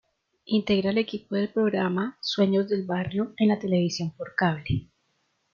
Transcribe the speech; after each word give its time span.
Integra 0.47 0.89
el 0.89 0.97
equipo 0.97 1.35
del 1.35 1.49
programa 1.49 2.17
"Sueños 2.21 2.67
de 2.69 2.81
barrio" 2.81 3.35
en 3.37 3.49
la 3.49 3.59
televisión 3.59 4.09
por 4.17 4.33
cable. 4.33 4.89